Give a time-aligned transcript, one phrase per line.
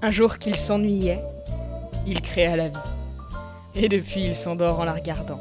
[0.00, 1.24] Un jour qu'il s'ennuyait,
[2.06, 2.78] il créa la vie.
[3.74, 5.40] Et depuis, il s'endort en la regardant.